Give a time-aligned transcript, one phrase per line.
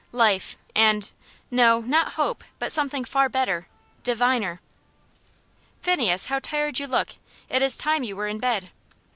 [0.13, 1.11] Life and
[1.51, 3.67] no, not hope, but something far better,
[4.01, 4.59] diviner.
[5.83, 7.09] "Phineas, how tired you look;
[7.49, 8.71] it is time you were in bed."